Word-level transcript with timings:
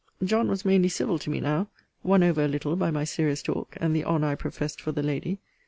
John 0.23 0.47
was 0.47 0.65
mainly 0.65 0.89
civil 0.89 1.19
to 1.19 1.29
me 1.29 1.39
now; 1.39 1.67
won 2.01 2.23
over 2.23 2.43
a 2.43 2.47
little 2.47 2.75
by 2.75 2.89
my 2.89 3.03
serious 3.03 3.43
talk, 3.43 3.77
and 3.79 3.95
the 3.95 4.03
honour 4.03 4.29
I 4.29 4.33
professed 4.33 4.81
for 4.81 4.91
the 4.91 5.03
lady. 5.03 5.37